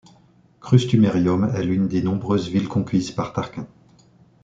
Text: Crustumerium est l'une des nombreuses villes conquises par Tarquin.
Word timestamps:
Crustumerium 0.61 1.51
est 1.53 1.61
l'une 1.63 1.87
des 1.87 2.01
nombreuses 2.01 2.49
villes 2.49 2.67
conquises 2.67 3.11
par 3.11 3.33
Tarquin. 3.33 3.67